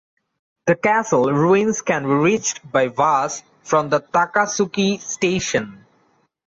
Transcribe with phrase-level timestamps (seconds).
[0.65, 5.85] The castle ruins can be reached by bus from the Takatsuki Station.